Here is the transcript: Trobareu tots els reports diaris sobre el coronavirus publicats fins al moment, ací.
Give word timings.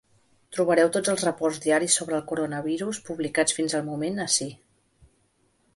Trobareu 0.55 0.87
tots 0.95 1.11
els 1.13 1.25
reports 1.27 1.59
diaris 1.65 1.97
sobre 1.99 2.17
el 2.21 2.25
coronavirus 2.33 3.01
publicats 3.11 3.59
fins 3.61 3.79
al 3.81 3.87
moment, 3.93 4.21
ací. 4.27 4.51